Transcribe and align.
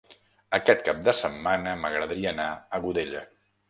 Aquest 0.57 0.81
cap 0.87 1.03
de 1.09 1.15
setmana 1.19 1.77
m'agradaria 1.85 2.35
anar 2.37 2.53
a 2.77 2.85
Godella. 2.89 3.29